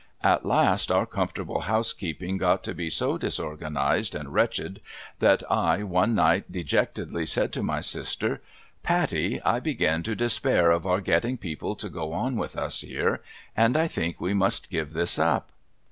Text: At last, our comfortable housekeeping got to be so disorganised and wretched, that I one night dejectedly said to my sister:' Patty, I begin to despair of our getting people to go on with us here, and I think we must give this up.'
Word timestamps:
At 0.23 0.47
last, 0.47 0.91
our 0.91 1.05
comfortable 1.05 1.59
housekeeping 1.59 2.37
got 2.39 2.63
to 2.63 2.73
be 2.73 2.89
so 2.89 3.19
disorganised 3.19 4.15
and 4.15 4.33
wretched, 4.33 4.81
that 5.19 5.43
I 5.47 5.83
one 5.83 6.15
night 6.15 6.51
dejectedly 6.51 7.27
said 7.27 7.53
to 7.53 7.61
my 7.61 7.81
sister:' 7.81 8.41
Patty, 8.81 9.39
I 9.43 9.59
begin 9.59 10.01
to 10.01 10.15
despair 10.15 10.71
of 10.71 10.87
our 10.87 11.01
getting 11.01 11.37
people 11.37 11.75
to 11.75 11.87
go 11.87 12.13
on 12.13 12.35
with 12.35 12.57
us 12.57 12.81
here, 12.81 13.21
and 13.55 13.77
I 13.77 13.87
think 13.87 14.19
we 14.19 14.33
must 14.33 14.71
give 14.71 14.93
this 14.93 15.19
up.' 15.19 15.51